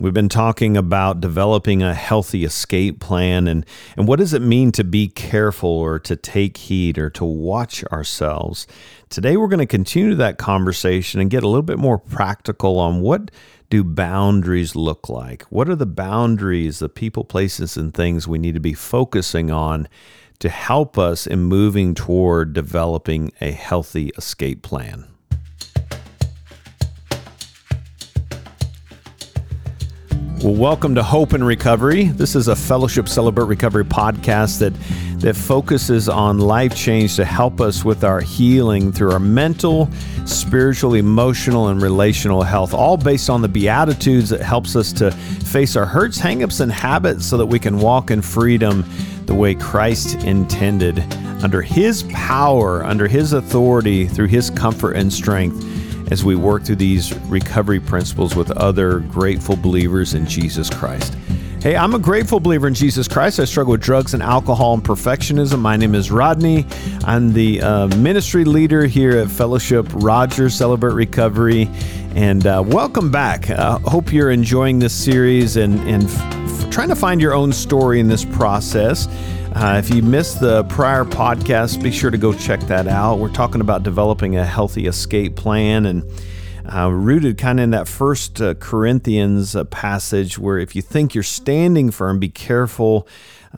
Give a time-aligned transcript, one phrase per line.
[0.00, 3.66] We've been talking about developing a healthy escape plan and,
[3.98, 7.84] and what does it mean to be careful or to take heed or to watch
[7.92, 8.66] ourselves.
[9.10, 13.02] Today, we're going to continue that conversation and get a little bit more practical on
[13.02, 13.30] what
[13.68, 15.42] do boundaries look like?
[15.50, 19.86] What are the boundaries, the people, places, and things we need to be focusing on
[20.38, 25.09] to help us in moving toward developing a healthy escape plan?
[30.42, 32.04] Well, welcome to Hope and Recovery.
[32.04, 34.72] This is a Fellowship Celebrate Recovery podcast that
[35.20, 39.90] that focuses on life change to help us with our healing through our mental,
[40.24, 45.76] spiritual, emotional, and relational health, all based on the beatitudes that helps us to face
[45.76, 48.82] our hurts, hangups, and habits so that we can walk in freedom
[49.26, 51.00] the way Christ intended,
[51.44, 55.79] under his power, under his authority, through his comfort and strength
[56.10, 61.14] as we work through these recovery principles with other grateful believers in Jesus Christ.
[61.62, 63.38] Hey, I'm a grateful believer in Jesus Christ.
[63.38, 65.58] I struggle with drugs and alcohol and perfectionism.
[65.58, 66.64] My name is Rodney.
[67.04, 71.68] I'm the uh, ministry leader here at Fellowship Rogers Celebrate Recovery.
[72.14, 73.50] And uh, welcome back.
[73.50, 78.00] Uh, hope you're enjoying this series and, and f- trying to find your own story
[78.00, 79.06] in this process.
[79.52, 83.18] Uh, if you missed the prior podcast, be sure to go check that out.
[83.18, 86.04] We're talking about developing a healthy escape plan and
[86.72, 91.14] uh, rooted kind of in that first uh, Corinthians uh, passage where if you think
[91.14, 93.08] you're standing firm, be careful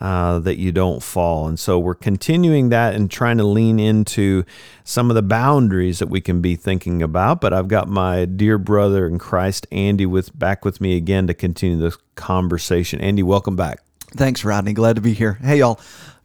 [0.01, 1.47] uh, that you don't fall.
[1.47, 4.45] And so we're continuing that and trying to lean into
[4.83, 7.39] some of the boundaries that we can be thinking about.
[7.39, 11.35] But I've got my dear brother in Christ, Andy, with back with me again to
[11.35, 12.99] continue this conversation.
[12.99, 13.79] Andy, welcome back.
[14.15, 14.73] Thanks, Rodney.
[14.73, 15.33] Glad to be here.
[15.41, 15.79] Hey, y'all.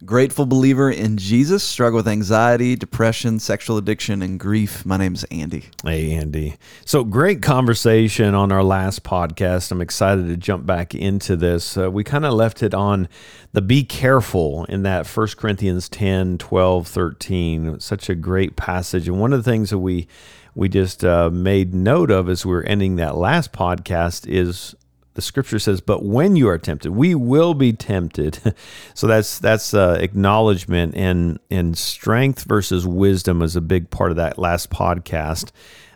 [0.05, 4.85] Grateful believer in Jesus, struggle with anxiety, depression, sexual addiction, and grief.
[4.85, 5.65] My name's Andy.
[5.83, 6.55] Hey, Andy.
[6.85, 9.71] So, great conversation on our last podcast.
[9.71, 11.75] I'm excited to jump back into this.
[11.75, 13.09] Uh, we kind of left it on
[13.51, 17.79] the be careful in that 1 Corinthians 10, 12, 13.
[17.81, 19.09] Such a great passage.
[19.09, 20.07] And one of the things that we
[20.55, 24.75] we just uh, made note of as we are ending that last podcast is
[25.13, 28.55] the scripture says, "But when you are tempted, we will be tempted."
[28.93, 34.17] so that's that's uh, acknowledgement and and strength versus wisdom is a big part of
[34.17, 35.51] that last podcast.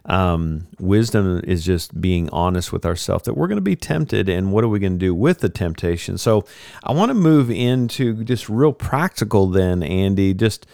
[0.05, 4.51] Um, wisdom is just being honest with ourselves that we're going to be tempted, and
[4.51, 6.17] what are we going to do with the temptation?
[6.17, 6.45] So
[6.83, 10.33] I want to move into just real practical, then, Andy.
[10.33, 10.67] Just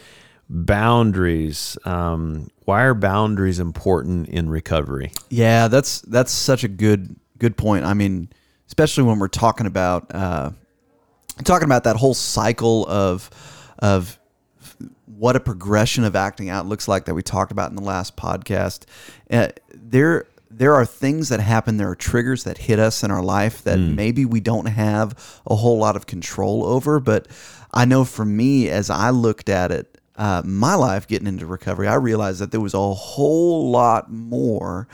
[0.50, 1.78] boundaries.
[1.86, 5.12] Um, why are boundaries important in recovery?
[5.30, 7.86] Yeah, that's that's such a good good point.
[7.86, 8.30] I mean,
[8.68, 10.52] especially when we're talking about uh,
[11.44, 13.30] talking about that whole cycle of
[13.80, 14.20] of
[15.06, 18.16] what a progression of acting out looks like that we talked about in the last
[18.16, 18.86] podcast.
[19.30, 21.78] Uh, there there are things that happen.
[21.78, 23.96] There are triggers that hit us in our life that mm.
[23.96, 27.00] maybe we don't have a whole lot of control over.
[27.00, 27.28] But
[27.74, 31.88] I know for me, as I looked at it, uh, my life getting into recovery,
[31.88, 34.88] I realized that there was a whole lot more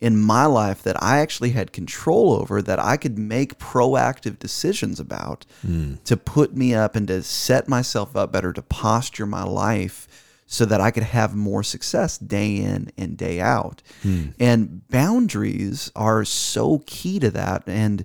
[0.00, 5.00] in my life that I actually had control over that I could make proactive decisions
[5.00, 6.02] about mm.
[6.04, 10.06] to put me up and to set myself up better to posture my life
[10.46, 13.82] so that I could have more success day in and day out.
[14.02, 14.34] Mm.
[14.38, 18.04] And boundaries are so key to that and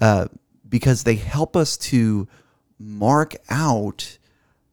[0.00, 0.26] uh,
[0.68, 2.26] because they help us to
[2.78, 4.18] mark out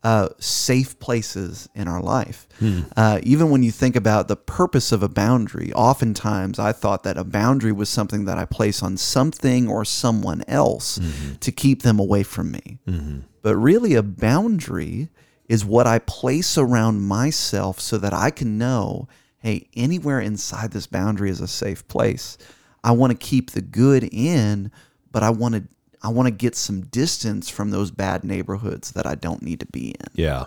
[0.03, 2.47] uh, safe places in our life.
[2.59, 2.81] Hmm.
[2.97, 7.17] Uh, even when you think about the purpose of a boundary, oftentimes I thought that
[7.17, 11.35] a boundary was something that I place on something or someone else mm-hmm.
[11.35, 12.79] to keep them away from me.
[12.87, 13.19] Mm-hmm.
[13.43, 15.09] But really, a boundary
[15.47, 19.07] is what I place around myself so that I can know
[19.41, 22.37] hey, anywhere inside this boundary is a safe place.
[22.83, 24.71] I want to keep the good in,
[25.11, 25.63] but I want to
[26.03, 29.67] I want to get some distance from those bad neighborhoods that I don't need to
[29.67, 30.07] be in.
[30.13, 30.45] Yeah.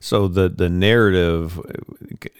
[0.00, 1.60] So the the narrative,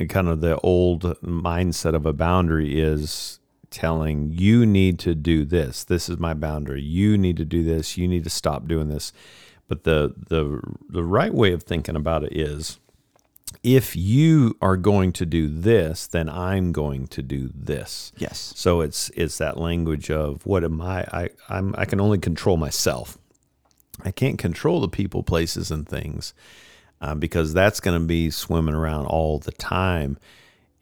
[0.08, 3.38] kind of the old mindset of a boundary is
[3.70, 5.84] telling you need to do this.
[5.84, 6.82] This is my boundary.
[6.82, 7.96] You need to do this.
[7.96, 9.12] You need to stop doing this.
[9.68, 12.78] But the the the right way of thinking about it is
[13.62, 18.12] if you are going to do this, then I'm going to do this.
[18.16, 18.52] Yes.
[18.56, 21.02] So it's it's that language of what am I?
[21.12, 23.18] I I'm I can only control myself.
[24.04, 26.34] I can't control the people, places, and things
[27.00, 30.18] uh, because that's going to be swimming around all the time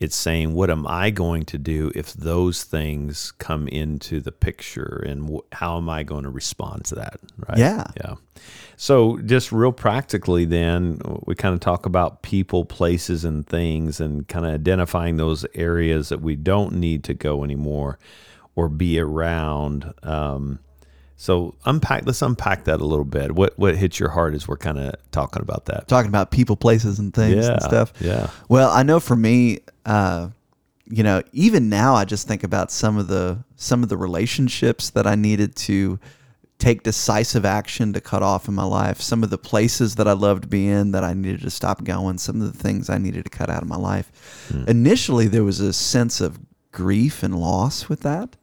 [0.05, 5.03] it's saying what am i going to do if those things come into the picture
[5.07, 7.19] and wh- how am i going to respond to that
[7.49, 8.15] right yeah yeah
[8.77, 14.29] so just real practically then we kind of talk about people places and things and
[14.29, 17.99] kind of identifying those areas that we don't need to go anymore
[18.57, 19.93] or be around.
[20.05, 20.61] Um,
[21.17, 22.05] so unpack.
[22.07, 23.33] Let's unpack that a little bit.
[23.33, 25.89] What what hits your heart as we're kind of talking about that?
[25.89, 27.93] Talking about people, places, and things Yeah, and stuff.
[28.01, 28.31] yeah.
[28.49, 30.29] Well, I know for me, uh,
[30.87, 34.91] you know, even now, I just think about some of the some of the relationships
[34.91, 35.99] that I needed to
[36.59, 39.01] take decisive action to cut off in my life.
[39.01, 42.19] Some of the places that I loved being that I needed to stop going.
[42.19, 44.11] Some of the things I needed to cut out of my life.
[44.69, 46.39] Initially, there was a sense of
[46.73, 48.37] grief and loss with that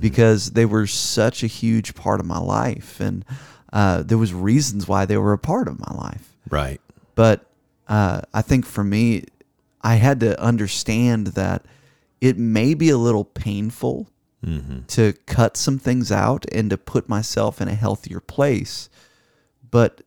[0.00, 3.24] because they were such a huge part of my life, and
[3.72, 6.36] uh, there was reasons why they were a part of my life.
[6.50, 6.80] Right.
[7.14, 7.46] But
[7.88, 9.24] uh, I think for me,
[9.86, 11.64] I had to understand that
[12.20, 14.10] it may be a little painful
[14.44, 14.80] mm-hmm.
[14.88, 18.90] to cut some things out and to put myself in a healthier place.
[19.70, 20.02] But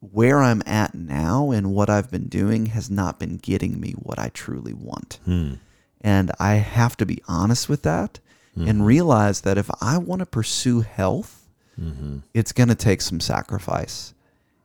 [0.00, 4.18] where I'm at now and what I've been doing has not been getting me what
[4.18, 5.20] I truly want.
[5.24, 5.54] Hmm.
[6.02, 8.20] And I have to be honest with that
[8.54, 8.82] and mm-hmm.
[8.82, 11.48] realize that if I want to pursue health,
[11.80, 12.18] mm-hmm.
[12.34, 14.12] it's going to take some sacrifice.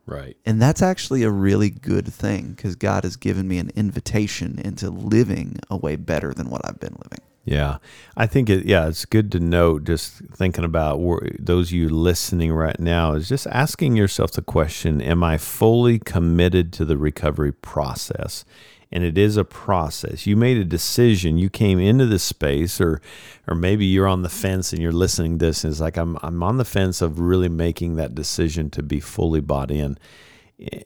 [0.06, 0.36] Right.
[0.44, 4.90] And that's actually a really good thing because God has given me an invitation into
[4.90, 7.24] living a way better than what I've been living.
[7.44, 7.78] Yeah,
[8.16, 8.66] I think it.
[8.66, 9.84] Yeah, it's good to note.
[9.84, 14.42] Just thinking about where, those of you listening right now is just asking yourself the
[14.42, 18.44] question: Am I fully committed to the recovery process?
[18.92, 20.26] And it is a process.
[20.26, 21.38] You made a decision.
[21.38, 23.00] You came into this space, or,
[23.46, 26.18] or maybe you're on the fence and you're listening to this, and it's like I'm,
[26.22, 29.96] I'm on the fence of really making that decision to be fully bought in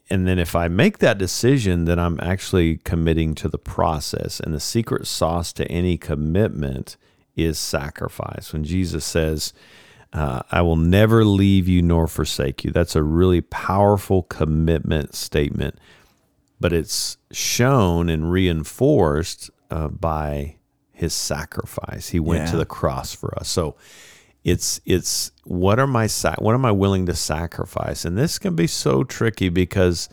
[0.08, 4.38] and then if I make that decision, then I'm actually committing to the process.
[4.38, 6.96] And the secret sauce to any commitment
[7.34, 8.52] is sacrifice.
[8.52, 9.52] When Jesus says,
[10.12, 15.76] uh, I will never leave you nor forsake you, that's a really powerful commitment statement.
[16.64, 20.56] But it's shown and reinforced uh, by
[20.92, 22.08] his sacrifice.
[22.08, 23.50] He went to the cross for us.
[23.50, 23.76] So
[24.44, 26.08] it's it's what are my
[26.38, 28.06] what am I willing to sacrifice?
[28.06, 30.08] And this can be so tricky because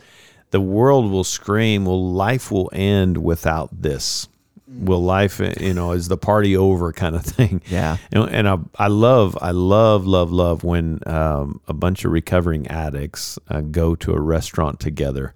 [0.50, 4.28] the world will scream, "Well, life will end without this."
[4.66, 7.60] Will life, you know, is the party over kind of thing?
[7.66, 7.98] Yeah.
[8.10, 12.66] and, and I, I love, I love, love, love when um, a bunch of recovering
[12.68, 15.34] addicts uh, go to a restaurant together,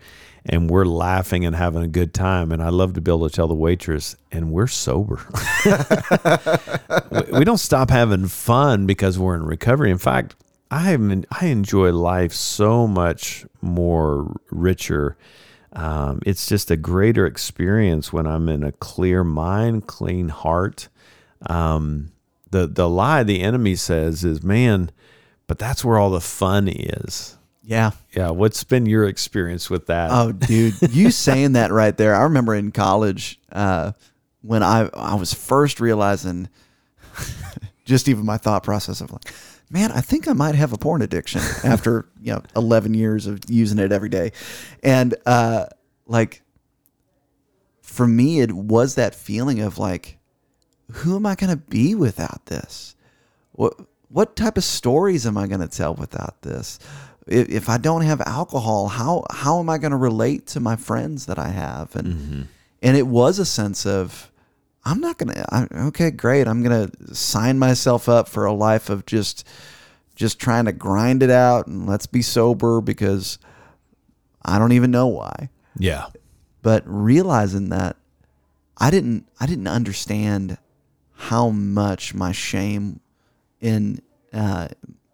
[0.49, 2.53] and we're laughing and having a good time.
[2.53, 5.27] And I love to be able to tell the waitress, and we're sober.
[7.33, 9.91] we, don't stop having fun because we're in recovery.
[9.91, 10.37] In fact,
[10.71, 15.17] I am, I enjoy life so much more richer.
[15.73, 20.89] Um, it's just a greater experience when I'm in a clear mind, clean heart.
[21.49, 22.13] Um,
[22.51, 24.91] the the lie the enemy says is, man,
[25.47, 27.37] but that's where all the fun is.
[27.67, 27.91] Yeah.
[28.13, 30.11] Yeah, what's been your experience with that?
[30.13, 32.15] Oh, dude, you saying that right there.
[32.15, 33.93] I remember in college uh,
[34.41, 36.49] when I I was first realizing
[37.85, 39.33] just even my thought process of like,
[39.69, 43.41] man, I think I might have a porn addiction after you know 11 years of
[43.49, 44.31] using it every day,
[44.85, 45.67] and uh,
[46.07, 46.43] like
[47.83, 50.19] for me, it was that feeling of like,
[50.93, 52.95] who am I going to be without this?
[53.53, 53.75] What
[54.09, 56.79] what type of stories am I going to tell without this?
[57.27, 60.77] If, if I don't have alcohol, how how am I going to relate to my
[60.77, 61.95] friends that I have?
[61.97, 62.49] And
[62.83, 64.31] and it was a sense of
[64.85, 65.69] I'm not going to.
[65.87, 66.47] Okay, great.
[66.47, 69.47] I'm going to sign myself up for a life of just
[70.15, 73.39] just trying to grind it out and let's be sober because
[74.45, 76.07] I don't even know why yeah,
[76.63, 77.97] but realizing that
[78.79, 80.59] I didn't I didn't understand
[81.13, 83.01] how much my shame
[83.61, 84.01] in
[84.33, 84.69] uh,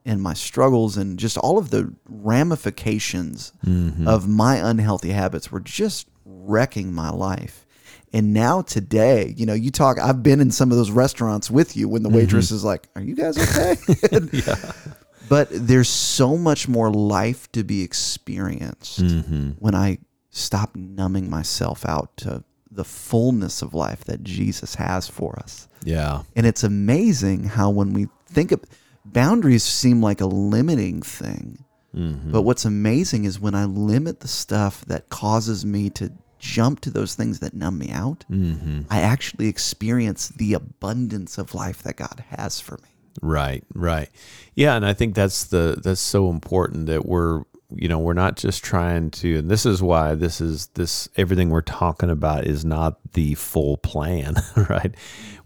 [0.04, 4.08] in my struggles and just all of the ramifications mm-hmm.
[4.08, 7.66] of my unhealthy habits were just wrecking my life.
[8.12, 9.98] And now today, you know, you talk.
[9.98, 12.18] I've been in some of those restaurants with you when the mm-hmm.
[12.18, 13.76] waitress is like, "Are you guys okay?"
[15.28, 19.50] But there's so much more life to be experienced mm-hmm.
[19.52, 19.96] when I
[20.28, 25.68] stop numbing myself out to the fullness of life that Jesus has for us.
[25.84, 28.62] yeah, And it's amazing how when we think of
[29.12, 31.64] boundaries seem like a limiting thing.
[31.94, 32.32] Mm-hmm.
[32.32, 36.90] But what's amazing is when I limit the stuff that causes me to jump to
[36.90, 38.82] those things that numb me out, mm-hmm.
[38.90, 42.88] I actually experience the abundance of life that God has for me.
[43.20, 44.08] Right, right.
[44.54, 47.42] Yeah, and I think that's the that's so important that we're
[47.76, 51.50] you know, we're not just trying to and this is why this is this everything
[51.50, 54.34] we're talking about is not the full plan,
[54.68, 54.94] right?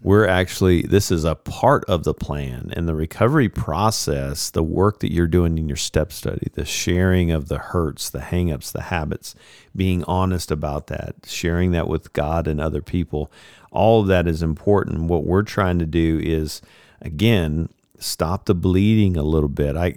[0.01, 4.99] We're actually this is a part of the plan and the recovery process, the work
[4.99, 8.83] that you're doing in your step study, the sharing of the hurts, the hangups, the
[8.83, 9.35] habits,
[9.75, 13.31] being honest about that, sharing that with God and other people,
[13.71, 15.03] all of that is important.
[15.03, 16.61] What we're trying to do is
[17.01, 17.69] again,
[17.99, 19.75] stop the bleeding a little bit.
[19.75, 19.95] I,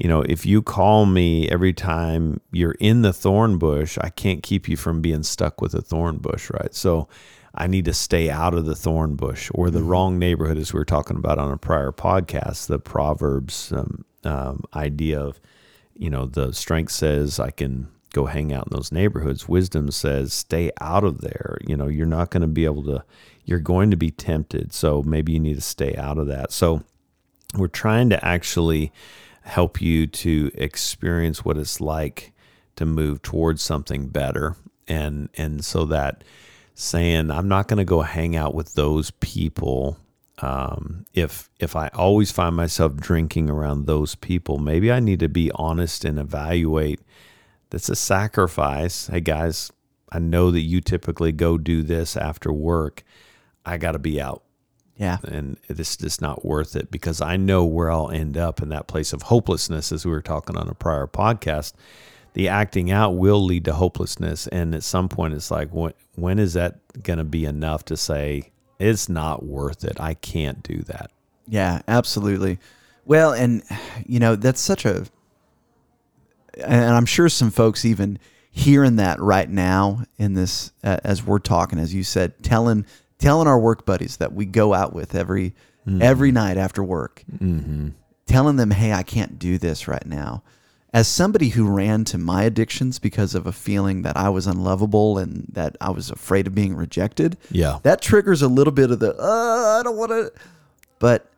[0.00, 4.42] you know, if you call me every time you're in the thorn bush, I can't
[4.42, 6.74] keep you from being stuck with a thorn bush, right?
[6.74, 7.06] So
[7.54, 9.88] I need to stay out of the thorn bush or the mm-hmm.
[9.88, 14.64] wrong neighborhood, as we were talking about on a prior podcast, the Proverbs um, um,
[14.74, 15.38] idea of,
[15.94, 19.48] you know, the strength says I can go hang out in those neighborhoods.
[19.48, 21.58] Wisdom says stay out of there.
[21.66, 23.04] You know, you're not going to be able to,
[23.44, 24.72] you're going to be tempted.
[24.72, 26.52] So maybe you need to stay out of that.
[26.52, 26.84] So
[27.54, 28.92] we're trying to actually
[29.50, 32.32] help you to experience what it's like
[32.76, 34.56] to move towards something better.
[34.88, 36.24] And, and so that
[36.74, 39.98] saying, I'm not going to go hang out with those people
[40.42, 45.28] um, if if I always find myself drinking around those people, maybe I need to
[45.28, 47.00] be honest and evaluate
[47.70, 49.06] that's a sacrifice.
[49.08, 49.70] Hey guys,
[50.10, 53.04] I know that you typically go do this after work.
[53.64, 54.42] I got to be out.
[55.00, 55.16] Yeah.
[55.24, 58.86] And it's just not worth it because I know where I'll end up in that
[58.86, 61.72] place of hopelessness, as we were talking on a prior podcast.
[62.34, 64.46] The acting out will lead to hopelessness.
[64.48, 67.96] And at some point, it's like, when, when is that going to be enough to
[67.96, 69.98] say, it's not worth it?
[69.98, 71.10] I can't do that.
[71.48, 72.58] Yeah, absolutely.
[73.06, 73.62] Well, and,
[74.04, 75.06] you know, that's such a
[76.62, 78.18] and I'm sure some folks even
[78.50, 82.84] hearing that right now in this uh, as we're talking, as you said, telling
[83.20, 85.54] telling our work buddies that we go out with every
[85.86, 86.02] mm-hmm.
[86.02, 87.90] every night after work, mm-hmm.
[88.26, 90.42] telling them, "Hey, I can't do this right now."
[90.92, 95.18] As somebody who ran to my addictions because of a feeling that I was unlovable
[95.18, 98.98] and that I was afraid of being rejected, yeah, that triggers a little bit of
[98.98, 100.32] the uh, I don't want to.
[100.98, 101.30] But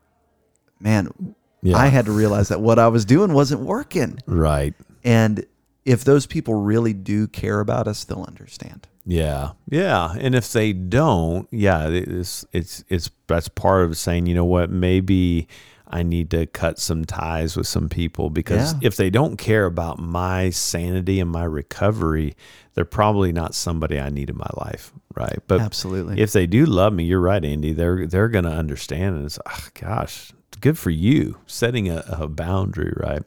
[0.80, 1.76] man, yeah.
[1.76, 4.18] I had to realize that what I was doing wasn't working.
[4.26, 4.74] Right.
[5.04, 5.44] And
[5.84, 8.88] if those people really do care about us, they'll understand.
[9.04, 14.34] Yeah, yeah, and if they don't, yeah, it's it's it's that's part of saying, you
[14.34, 15.48] know what, maybe
[15.88, 18.78] I need to cut some ties with some people because yeah.
[18.82, 22.34] if they don't care about my sanity and my recovery,
[22.74, 25.38] they're probably not somebody I need in my life, right?
[25.48, 27.72] But absolutely, if they do love me, you're right, Andy.
[27.72, 32.28] They're they're going to understand, and it's oh, gosh, good for you setting a, a,
[32.28, 33.22] boundary, right?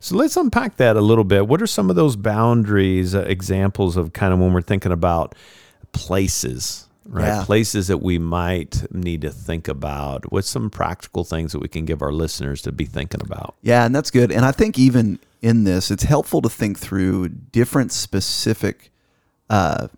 [0.00, 1.46] So let's unpack that a little bit.
[1.46, 5.34] What are some of those boundaries, uh, examples of kind of when we're thinking about
[5.92, 7.26] places, right?
[7.26, 7.44] Yeah.
[7.44, 10.30] Places that we might need to think about.
[10.32, 13.54] What's some practical things that we can give our listeners to be thinking about?
[13.62, 14.32] Yeah, and that's good.
[14.32, 18.90] And I think even in this, it's helpful to think through different specific
[19.48, 19.88] uh,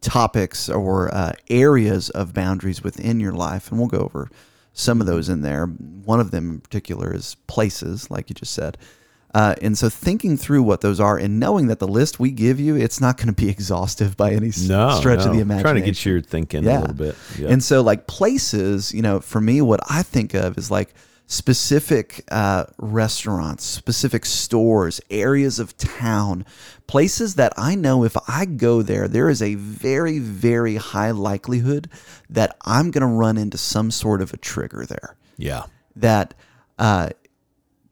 [0.00, 3.70] topics or uh, areas of boundaries within your life.
[3.70, 4.30] And we'll go over
[4.78, 5.66] some of those in there.
[5.66, 8.78] One of them in particular is places, like you just said.
[9.34, 12.58] Uh, and so thinking through what those are and knowing that the list we give
[12.58, 15.26] you, it's not going to be exhaustive by any no, stretch no.
[15.26, 15.62] of the imagination.
[15.62, 16.78] Trying to get your thinking yeah.
[16.78, 17.16] a little bit.
[17.38, 20.94] And so like places, you know, for me, what I think of is like
[21.30, 26.44] specific uh, restaurants, specific stores, areas of town,
[26.86, 31.90] places that I know if I go there, there is a very, very high likelihood
[32.30, 35.16] that I'm going to run into some sort of a trigger there.
[35.36, 35.64] Yeah.
[35.96, 36.32] That,
[36.78, 37.10] uh,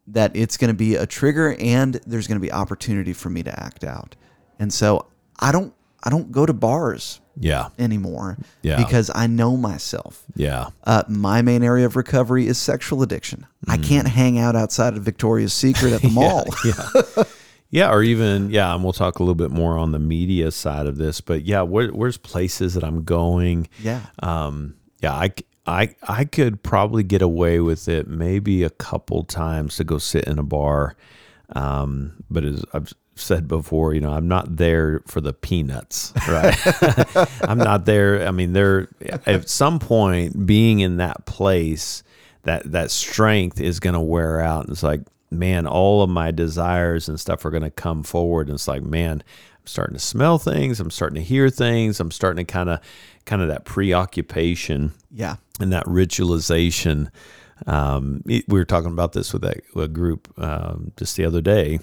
[0.06, 3.42] that it's going to be a trigger and there's going to be opportunity for me
[3.42, 4.16] to act out.
[4.58, 8.76] And so I don't I don't go to bars yeah anymore yeah.
[8.76, 10.24] because I know myself.
[10.34, 10.68] Yeah.
[10.84, 13.46] Uh, my main area of recovery is sexual addiction.
[13.66, 13.72] Mm.
[13.72, 16.46] I can't hang out outside of Victoria's Secret at the mall.
[16.64, 16.72] yeah.
[16.94, 17.24] yeah.
[17.70, 17.90] yeah.
[17.90, 20.96] or even yeah, and we'll talk a little bit more on the media side of
[20.96, 23.68] this, but yeah, where, where's places that I'm going?
[23.80, 24.00] Yeah.
[24.22, 25.32] Um, yeah, I,
[25.66, 30.24] I I could probably get away with it maybe a couple times to go sit
[30.24, 30.96] in a bar.
[31.54, 36.54] Um, but as I've said before, you know, I'm not there for the peanuts, right?
[37.42, 38.26] I'm not there.
[38.26, 38.88] I mean, there
[39.24, 42.02] at some point being in that place,
[42.42, 44.64] that that strength is going to wear out.
[44.64, 48.48] And it's like, man, all of my desires and stuff are going to come forward.
[48.48, 50.78] And it's like, man, I'm starting to smell things.
[50.78, 51.98] I'm starting to hear things.
[51.98, 52.80] I'm starting to kind of,
[53.24, 54.92] kind of that preoccupation.
[55.10, 55.36] Yeah.
[55.58, 57.10] And that ritualization.
[57.66, 61.80] Um, we were talking about this with a, a group um, just the other day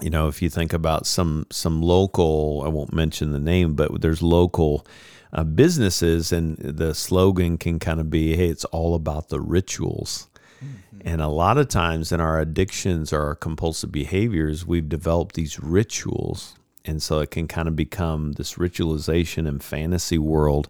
[0.00, 4.00] you know, if you think about some some local, I won't mention the name, but
[4.00, 4.86] there's local
[5.32, 10.28] uh, businesses, and the slogan can kind of be, "Hey, it's all about the rituals."
[10.64, 11.08] Mm-hmm.
[11.08, 15.58] And a lot of times in our addictions or our compulsive behaviors, we've developed these
[15.58, 16.54] rituals,
[16.84, 20.68] and so it can kind of become this ritualization and fantasy world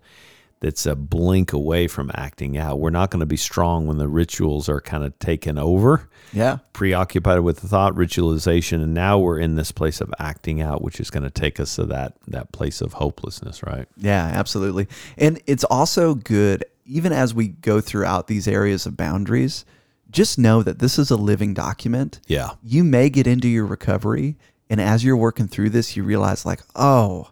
[0.61, 2.79] that's a blink away from acting out.
[2.79, 6.09] We're not going to be strong when the rituals are kind of taken over.
[6.33, 6.59] Yeah.
[6.75, 11.01] Preoccupied with the thought ritualization and now we're in this place of acting out which
[11.01, 13.89] is going to take us to that that place of hopelessness, right?
[13.97, 14.87] Yeah, absolutely.
[15.17, 19.65] And it's also good even as we go throughout these areas of boundaries,
[20.11, 22.21] just know that this is a living document.
[22.27, 22.51] Yeah.
[22.63, 24.37] You may get into your recovery
[24.69, 27.31] and as you're working through this you realize like, "Oh,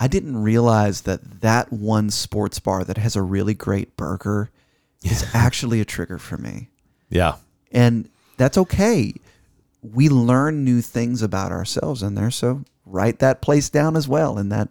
[0.00, 4.50] I didn't realize that that one sports bar that has a really great burger
[5.02, 6.68] is actually a trigger for me.
[7.10, 7.36] Yeah.
[7.72, 9.14] And that's okay.
[9.82, 14.38] We learn new things about ourselves in there, so write that place down as well.
[14.38, 14.68] And that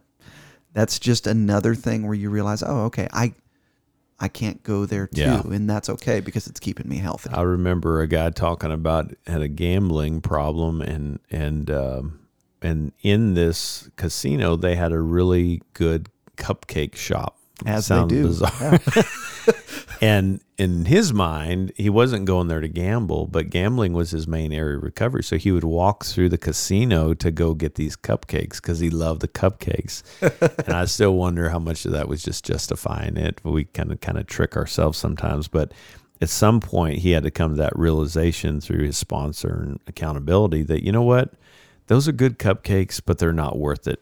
[0.74, 3.34] that's just another thing where you realize, oh, okay, I
[4.20, 5.42] I can't go there too, Yeah.
[5.46, 7.30] and that's okay because it's keeping me healthy.
[7.32, 12.20] I remember a guy talking about had a gambling problem and and um,
[12.62, 17.38] and in this casino they had a really good cupcake shop.
[17.66, 18.28] As they do.
[18.28, 18.80] bizarre.
[20.02, 24.54] and in his mind, he wasn't going there to gamble, but gambling was his main
[24.54, 25.24] area of recovery.
[25.24, 29.22] So he would walk through the casino to go get these cupcakes because he loved
[29.22, 30.04] the cupcakes.
[30.66, 33.42] and I still wonder how much of that was just justifying it.
[33.44, 35.74] We kind of kind of trick ourselves sometimes, but
[36.22, 40.64] at some point he had to come to that realization through his sponsor and accountability
[40.64, 41.34] that you know what
[41.88, 44.02] those are good cupcakes but they're not worth it.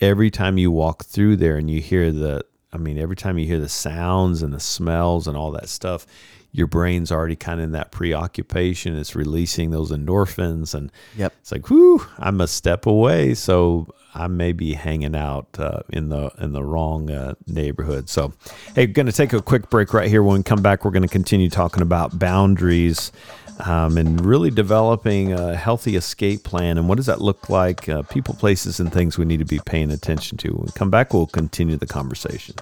[0.00, 3.46] Every time you walk through there and you hear the i mean every time you
[3.46, 6.06] hear the sounds and the smells and all that stuff
[6.52, 8.96] your brain's already kind of in that preoccupation.
[8.96, 11.34] It's releasing those endorphins and Yep.
[11.40, 13.34] it's like whoo i'm a step away.
[13.34, 18.08] So i may be hanging out uh, in the in the wrong uh, neighborhood.
[18.08, 18.32] So
[18.74, 20.22] hey going to take a quick break right here.
[20.22, 23.12] When we come back we're going to continue talking about boundaries
[23.60, 26.78] um, and really developing a healthy escape plan.
[26.78, 27.88] And what does that look like?
[27.88, 30.48] Uh, people places and things we need to be paying attention to.
[30.50, 32.54] When we come back we'll continue the conversation.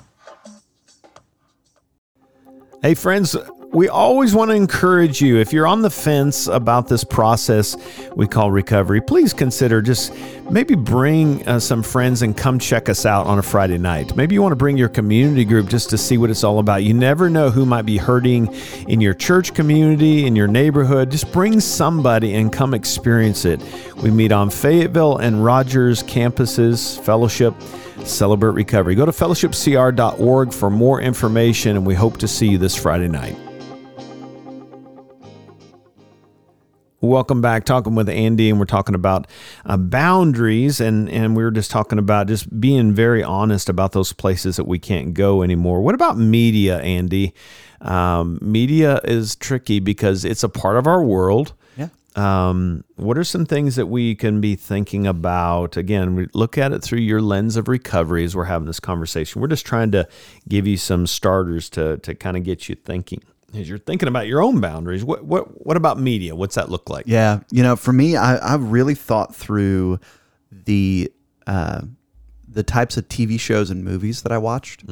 [2.82, 3.34] Hey, friends,
[3.72, 5.38] we always want to encourage you.
[5.38, 7.76] If you're on the fence about this process
[8.14, 10.12] we call recovery, please consider just
[10.50, 14.16] maybe bring uh, some friends and come check us out on a Friday night.
[14.16, 16.82] Maybe you want to bring your community group just to see what it's all about.
[16.82, 18.52] You never know who might be hurting
[18.88, 21.10] in your church community, in your neighborhood.
[21.10, 23.60] Just bring somebody and come experience it.
[24.02, 27.54] We meet on Fayetteville and Rogers campuses, fellowship.
[28.04, 28.94] Celebrate Recovery.
[28.94, 33.36] Go to fellowshipcr.org for more information, and we hope to see you this Friday night.
[37.04, 37.66] Welcome back.
[37.66, 39.26] Talking with Andy, and we're talking about
[39.66, 44.14] uh, boundaries, and and we were just talking about just being very honest about those
[44.14, 45.82] places that we can't go anymore.
[45.82, 47.34] What about media, Andy?
[47.82, 51.52] Um, media is tricky because it's a part of our world.
[51.76, 51.88] Yeah.
[52.16, 55.76] Um, what are some things that we can be thinking about?
[55.76, 59.42] Again, we look at it through your lens of recovery as we're having this conversation.
[59.42, 60.08] We're just trying to
[60.48, 63.22] give you some starters to to kind of get you thinking
[63.54, 65.04] as you're thinking about your own boundaries.
[65.04, 66.34] What what what about media?
[66.34, 67.04] What's that look like?
[67.06, 70.00] Yeah, you know, for me, I, I've really thought through
[70.50, 71.12] the
[71.46, 71.82] uh,
[72.48, 74.84] the types of TV shows and movies that I watched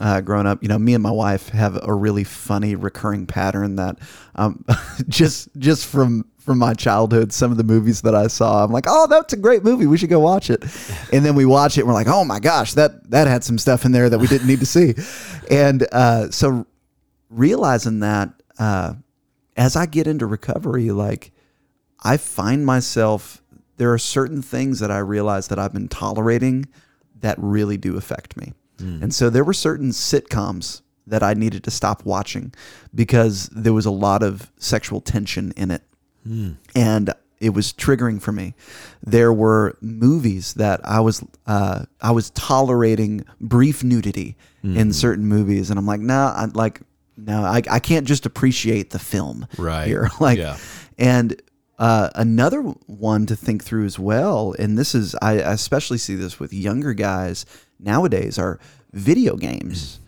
[0.00, 0.62] uh, growing up.
[0.62, 3.98] You know, me and my wife have a really funny recurring pattern that
[4.34, 4.64] um,
[5.08, 8.84] just just from from my childhood, some of the movies that I saw, I'm like,
[8.86, 9.86] oh, that's a great movie.
[9.86, 10.64] We should go watch it.
[11.12, 13.58] And then we watch it, and we're like, oh my gosh, that that had some
[13.58, 14.94] stuff in there that we didn't need to see.
[15.48, 16.66] And uh, so
[17.30, 18.94] realizing that uh,
[19.56, 21.32] as I get into recovery, like
[22.02, 23.42] I find myself
[23.76, 26.66] there are certain things that I realize that I've been tolerating
[27.20, 28.52] that really do affect me.
[29.02, 32.52] And so there were certain sitcoms that I needed to stop watching
[32.94, 35.82] because there was a lot of sexual tension in it.
[36.74, 38.54] And it was triggering for me.
[39.02, 45.70] There were movies that I was uh, I was tolerating brief nudity in certain movies,
[45.70, 46.80] and I'm like, nah, I like
[47.16, 49.86] no, I, I can't just appreciate the film Right.
[49.86, 50.10] here.
[50.20, 50.56] Like, Yeah.
[50.98, 51.40] and
[51.78, 56.14] uh, another one to think through as well, and this is I I especially see
[56.14, 57.44] this with younger guys
[57.78, 58.58] nowadays are
[58.92, 60.00] video games.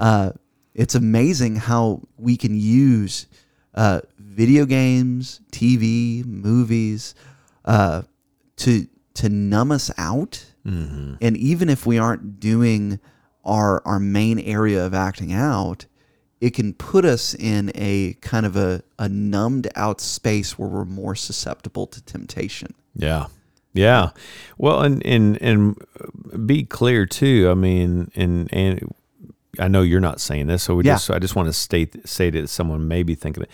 [0.00, 0.32] Uh,
[0.74, 3.26] it's amazing how we can use
[3.74, 7.14] uh, video games, TV, movies
[7.64, 8.02] uh,
[8.56, 10.44] to to numb us out.
[10.66, 12.98] And even if we aren't doing
[13.44, 15.86] our our main area of acting out,
[16.40, 20.84] it can put us in a kind of a, a numbed out space where we're
[20.84, 22.74] more susceptible to temptation.
[22.94, 23.26] Yeah.
[23.72, 24.10] Yeah.
[24.58, 27.48] Well, and and and be clear too.
[27.50, 28.94] I mean, and and
[29.58, 30.94] I know you're not saying this, so we Yeah.
[30.94, 33.50] just I just want to state say that someone may be thinking it.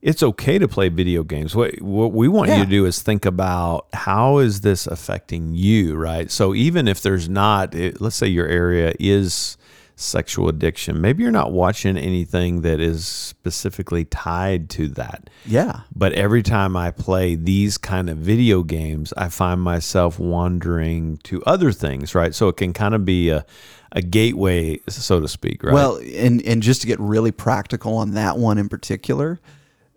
[0.00, 1.54] It's okay to play video games.
[1.56, 5.96] What what we want you to do is think about how is this affecting you,
[5.96, 6.30] right?
[6.30, 9.58] So even if there's not, let's say your area is
[10.00, 11.00] sexual addiction.
[11.00, 15.28] Maybe you're not watching anything that is specifically tied to that.
[15.44, 15.80] Yeah.
[15.94, 21.42] But every time I play these kind of video games, I find myself wandering to
[21.44, 22.32] other things, right?
[22.32, 23.44] So it can kind of be a,
[23.90, 25.74] a gateway, so to speak, right?
[25.74, 29.40] Well, and and just to get really practical on that one in particular,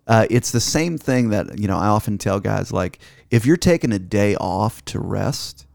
[0.08, 2.98] uh, it's the same thing that you know I often tell guys like
[3.30, 5.68] if you're taking a day off to rest,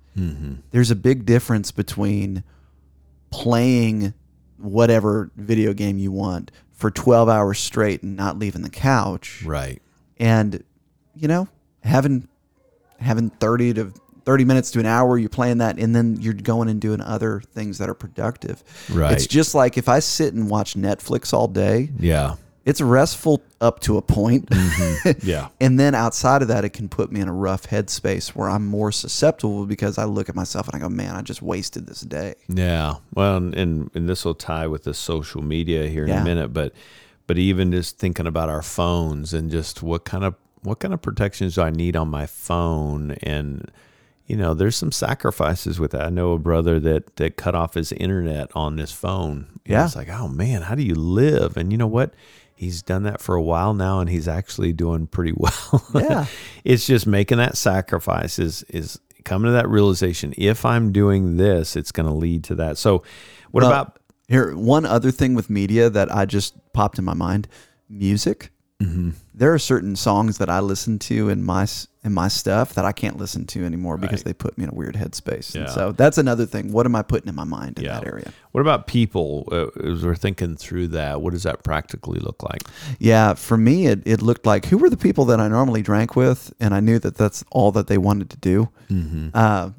[0.72, 2.42] there's a big difference between
[3.30, 4.14] playing
[4.58, 9.80] whatever video game you want for 12 hours straight and not leaving the couch right.
[10.18, 10.62] and
[11.14, 11.48] you know
[11.82, 12.28] having
[13.00, 13.92] having 30 to
[14.24, 17.40] 30 minutes to an hour you're playing that and then you're going and doing other
[17.52, 19.12] things that are productive Right.
[19.12, 22.36] it's just like if i sit and watch netflix all day Yeah.
[22.66, 25.26] It's restful up to a point mm-hmm.
[25.26, 25.48] Yeah.
[25.60, 28.66] and then outside of that it can put me in a rough headspace where i'm
[28.66, 32.00] more susceptible because i look at myself and i go man i just wasted this
[32.02, 32.96] day Yeah.
[33.14, 36.20] Well, and and this will tie with the social media here in Yeah.
[36.20, 36.72] a minute, but
[37.26, 41.00] but even just thinking about our phones and just what kind of what kind of
[41.02, 43.70] protections do I need on my phone and
[44.26, 46.02] you know, there's some sacrifices with that.
[46.02, 49.60] I know a brother that that cut off his internet on this phone.
[49.64, 49.84] Yeah.
[49.84, 51.56] It's like, oh man, how do you live?
[51.56, 52.12] And you know what?
[52.56, 55.84] He's done that for a while now and he's actually doing pretty well.
[55.94, 56.26] Yeah.
[56.64, 61.76] it's just making that sacrifice is is coming to that realization if I'm doing this,
[61.76, 62.78] it's going to lead to that.
[62.78, 63.02] So,
[63.50, 67.14] what Well, about here one other thing with media that i just popped in my
[67.14, 67.48] mind
[67.88, 68.50] music
[68.82, 69.10] Mm-hmm.
[69.34, 71.66] there are certain songs that i listen to in my
[72.04, 74.24] in my stuff that i can't listen to anymore because Right.
[74.26, 77.00] they put me in a weird headspace and so that's another thing what am i
[77.00, 77.94] putting in my mind in Yeah.
[78.00, 79.48] that area what about people?
[79.50, 82.64] Uh, as we're thinking through that, what does that practically look like?
[82.98, 86.14] yeah for me it, it looked like who were the people that i normally drank
[86.14, 89.28] with and i knew that that's all that they wanted to do Mm-hmm.
[89.32, 89.70] uh,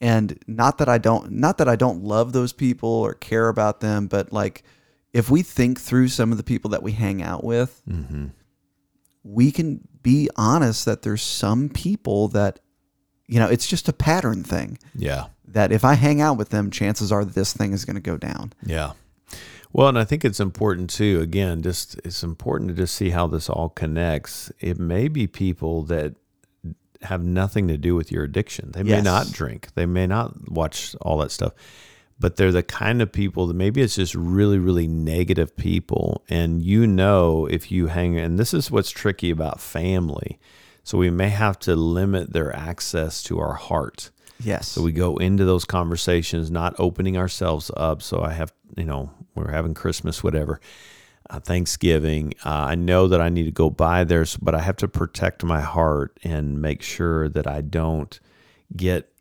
[0.00, 3.78] and not that i don't not that i don't love those people or care about
[3.80, 4.64] them but like
[5.12, 8.26] if we think through some of the people that we hang out with Mm-hmm.
[9.24, 12.58] We can be honest that there's some people that
[13.26, 16.70] you know it's just a pattern thing Yeah, that if i hang out with them
[16.70, 18.92] chances are this thing is going to go down yeah.
[19.72, 21.20] Well, and I think it's important too.
[21.20, 24.50] Again, just it's important to just see how this all connects.
[24.58, 26.16] It may be people that
[27.02, 28.72] have nothing to do with your addiction.
[28.72, 29.04] They may Yes.
[29.04, 29.68] not drink.
[29.76, 31.52] They may not watch all that stuff.
[32.20, 36.22] But they're the kind of people that maybe it's just really, really negative people.
[36.28, 40.38] And you know, if you hang, and this is what's tricky about family.
[40.84, 44.10] So we may have to limit their access to our heart.
[44.38, 48.02] yes So we go into those conversations, not opening ourselves up.
[48.02, 50.60] So I have, you know, we're having Christmas, whatever,
[51.30, 52.34] uh, Thanksgiving.
[52.44, 55.42] Uh, I know that I need to go by there, but I have to protect
[55.44, 58.18] my heart and make sure that I don't
[58.76, 59.12] get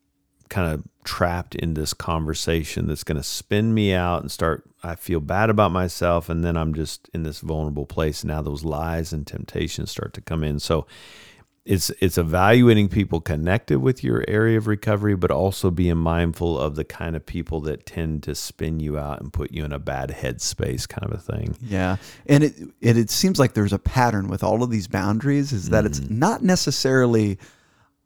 [0.49, 4.63] kind of trapped in this conversation that's going to spin me out and start.
[4.83, 8.23] I feel bad about myself, and then I'm just in this vulnerable place.
[8.23, 10.59] Now those lies and temptations start to come in.
[10.59, 10.85] So
[11.65, 16.75] it's it's evaluating people connected with your area of recovery, but also being mindful of
[16.75, 19.79] the kind of people that tend to spin you out and put you in a
[19.79, 21.55] bad headspace, kind of a thing.
[21.62, 25.51] Yeah, and it, it it seems like there's a pattern with all of these boundaries.
[25.51, 26.09] Is that it's mm.
[26.09, 27.38] not necessarily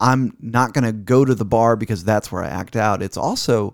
[0.03, 3.01] I'm not going to go to the bar because that's where I act out.
[3.01, 3.73] It's also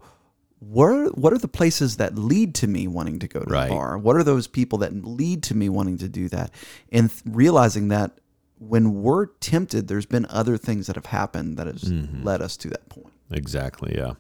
[0.60, 3.68] where what are the places that lead to me wanting to go to Right.
[3.70, 3.98] the bar?
[3.98, 6.52] What are those people that lead to me wanting to do that?
[6.92, 8.20] And th- realizing that
[8.60, 11.89] when we're tempted, there's been other things that have happened that has
[12.24, 13.08] led us to that point.
[13.32, 13.96] Exactly.
[13.98, 14.13] Yeah.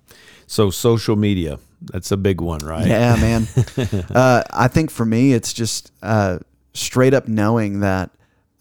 [0.47, 2.87] So social media, that's a big one, right?
[2.87, 3.47] Yeah, man.
[4.15, 6.39] uh, I think for me, it's just uh,
[6.73, 8.11] straight up knowing that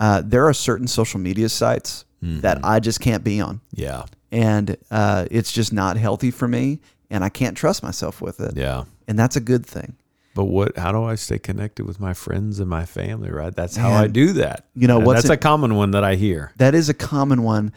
[0.01, 4.05] uh, there are certain social media sites that I just can't be on, Yeah.
[4.33, 8.57] and uh, it's just not healthy for me, and I can't trust myself with it,
[8.57, 8.85] Yeah.
[9.07, 9.95] and that's a good thing.
[10.35, 10.77] But what?
[10.79, 13.31] How do I stay connected with my friends and my family?
[13.31, 13.55] Right.
[13.55, 14.05] That's how Man.
[14.05, 14.67] I do that.
[14.75, 16.53] You know, And what's that's it- a common one that I hear.
[16.59, 17.73] That is a common one.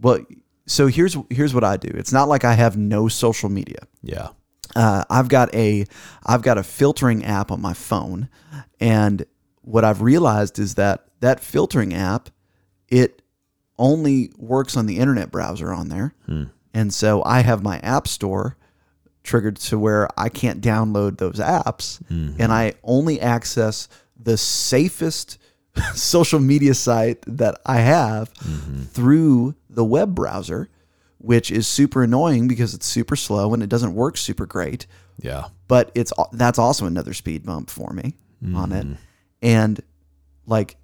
[0.00, 0.20] Well,
[0.66, 1.88] so here's here's what I do.
[1.94, 3.80] It's not like I have no social media.
[4.02, 4.28] Yeah.
[4.74, 5.84] uh, I've got a
[6.24, 8.28] I've got a filtering app on my phone,
[8.80, 9.24] and
[9.62, 12.30] what I've realized is that that filtering app
[12.88, 13.20] it
[13.78, 16.44] only works on the internet browser on there, hmm.
[16.74, 18.56] and so I have my app store
[19.22, 22.40] triggered to where I can't download those apps, mm-hmm.
[22.40, 25.38] and I only access the safest
[25.94, 28.82] social media site that I have mm-hmm.
[28.82, 30.68] through the web browser,
[31.18, 34.86] which is super annoying because it's super slow and it doesn't work super great.
[35.20, 35.44] Yeah.
[35.68, 38.14] But it's that's also another speed bump for me
[38.54, 38.94] on it, mm-hmm.
[39.42, 39.80] and
[40.46, 40.76] like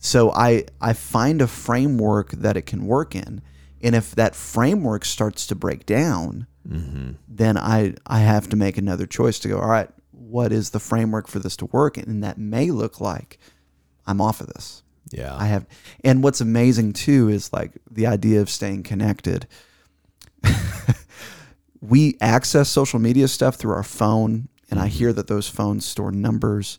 [0.00, 3.42] so I I find a framework that it can work in,
[3.80, 7.12] and if that framework starts to break down, mm-hmm.
[7.28, 9.60] then I I have to make another choice to go.
[9.60, 13.38] All right, what is the framework for this to work, and that may look like
[14.06, 14.82] I'm off of this.
[15.10, 15.36] Yeah.
[15.36, 15.66] I have,
[16.04, 19.46] and what's amazing too is like the idea of staying connected.
[21.80, 24.98] we access social media stuff through our phone, and I mm-hmm.
[24.98, 26.78] hear that those phones store numbers,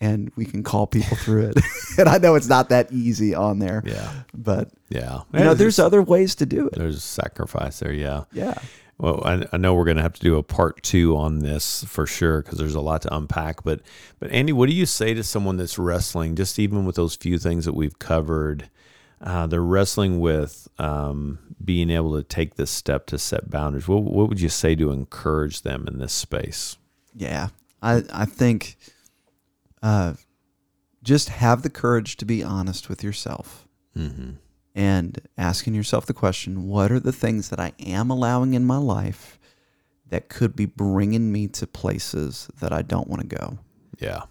[0.00, 1.58] and we can call people through it.
[1.98, 4.12] and I know it's not that easy on there, yeah.
[4.34, 5.20] but Yeah.
[5.32, 6.74] you know, there's other ways to do it.
[6.74, 7.92] there's sacrifice there.
[7.92, 8.24] Yeah.
[8.32, 8.58] Yeah,
[8.98, 11.84] Well, I, I know we're going to have to do a part two on this
[11.84, 13.62] for sure because there's a lot to unpack.
[13.64, 13.80] But,
[14.18, 17.38] but Andy, what do you say to someone that's wrestling, just even with those few
[17.38, 18.68] things that we've covered?
[19.18, 23.88] Uh, they're wrestling with um, being able to take this step to set boundaries.
[23.88, 26.76] What, what would you say to encourage them in this space?
[27.14, 27.48] yeah.
[27.82, 28.76] I I think,
[29.86, 30.14] uh,
[31.02, 33.62] just have the courage to be honest with yourself.
[33.96, 34.32] Mm-hmm.
[34.74, 38.76] and asking yourself the question what are the things that I am allowing in my
[38.76, 39.38] life
[40.10, 43.58] that could be bringing me to places that I don't want to go?
[43.98, 44.24] Yeah.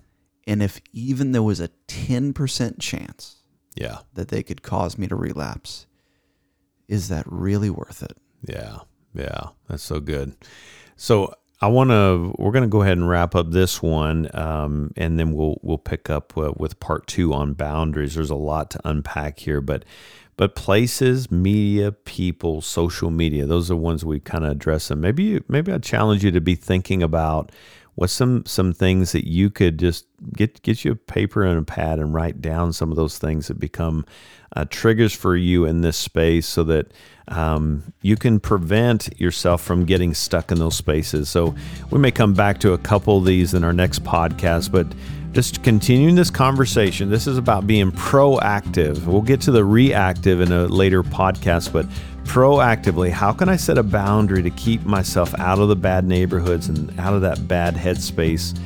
[0.45, 3.41] And if even there was a 10% chance
[3.75, 3.99] Yeah.
[4.13, 5.87] that they could cause me to relapse,
[6.87, 8.15] is that really worth it?
[8.47, 8.79] Yeah,
[9.15, 10.35] yeah, that's so good.
[10.95, 12.35] So I want to.
[12.37, 15.77] We're going to go ahead and wrap up this one, um, and then we'll we'll
[15.77, 18.15] pick up uh, with part two on boundaries.
[18.15, 19.85] There's a lot to unpack here, but
[20.37, 23.45] but places, media, people, social media.
[23.45, 24.91] Those are ones we kind of address.
[24.91, 27.51] And maybe maybe I challenge you to be thinking about
[27.95, 31.63] what's some some things that you could just get get you a paper and a
[31.63, 34.05] pad and write down some of those things that become
[34.55, 36.91] uh, triggers for you in this space so that
[37.27, 41.27] um, you can prevent yourself from getting stuck in those spaces.
[41.29, 41.55] So
[41.89, 44.87] we may come back to a couple of these in our next podcast, but
[45.33, 47.09] just continuing this conversation.
[47.09, 49.05] This is about being proactive.
[49.05, 51.85] We'll get to the reactive in a later podcast, but
[52.25, 56.67] proactively, how can I set a boundary to keep myself out of the bad neighborhoods
[56.67, 58.57] and out of that bad headspace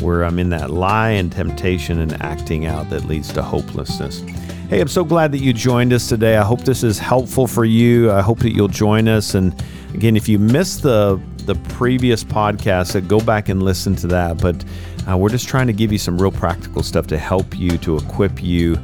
[0.00, 4.20] where I'm in that lie and temptation and acting out that leads to hopelessness?
[4.68, 6.36] Hey, I'm so glad that you joined us today.
[6.36, 8.12] I hope this is helpful for you.
[8.12, 9.34] I hope that you'll join us.
[9.34, 9.54] And
[9.94, 14.36] again, if you missed the the previous podcast, uh, go back and listen to that.
[14.36, 14.62] But
[15.08, 17.96] uh, we're just trying to give you some real practical stuff to help you, to
[17.96, 18.78] equip you,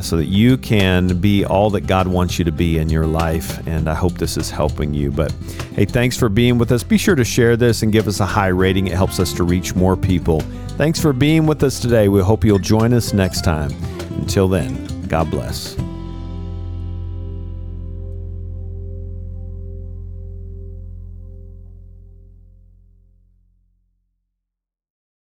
[0.00, 3.66] so that you can be all that God wants you to be in your life.
[3.66, 5.10] And I hope this is helping you.
[5.10, 5.32] But
[5.74, 6.82] hey, thanks for being with us.
[6.82, 8.86] Be sure to share this and give us a high rating.
[8.86, 10.40] It helps us to reach more people.
[10.76, 12.08] Thanks for being with us today.
[12.08, 13.72] We hope you'll join us next time.
[14.18, 15.76] Until then, God bless.